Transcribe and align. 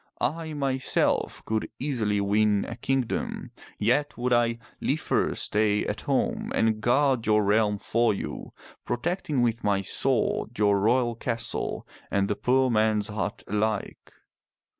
I, 0.19 0.53
myself, 0.53 1.45
could 1.45 1.69
easily 1.77 2.19
win 2.19 2.65
a 2.67 2.75
kingdom, 2.75 3.51
yet 3.77 4.17
would 4.17 4.33
I 4.33 4.57
liefer 4.81 5.35
stay 5.35 5.85
at 5.85 6.01
home 6.09 6.51
and 6.55 6.81
guard 6.81 7.27
your 7.27 7.43
realm 7.43 7.77
for 7.77 8.11
you, 8.11 8.51
protecting 8.83 9.43
with 9.43 9.63
my 9.63 9.81
sword 9.83 10.57
your 10.57 10.79
royal 10.79 11.13
castle 11.13 11.87
and 12.09 12.27
the 12.27 12.35
poor 12.35 12.71
man's 12.71 13.09
hut 13.09 13.43
alike. 13.45 14.13